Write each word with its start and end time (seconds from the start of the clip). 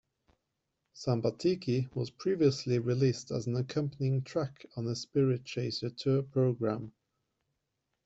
"Sambatiki" 0.95 1.93
was 1.95 2.09
previously 2.09 2.79
released 2.79 3.29
as 3.29 3.45
an 3.45 3.55
accompanying 3.55 4.23
track 4.23 4.65
on 4.75 4.83
the 4.85 4.93
"Spiritchaser" 4.93 5.95
tour 5.95 6.23
programme. 6.23 6.91